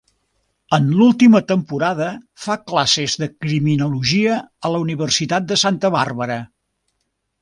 En 0.75 0.85
l'última 0.99 1.41
temporada 1.51 2.07
fa 2.45 2.57
classes 2.71 3.17
de 3.25 3.27
criminologia 3.45 4.39
a 4.41 4.73
la 4.77 4.81
Universitat 4.87 5.47
de 5.53 5.59
Santa 5.67 5.93
Bàrbara. 5.99 6.39